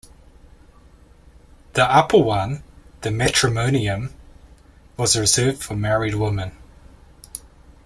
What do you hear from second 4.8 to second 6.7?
was reserved for married women.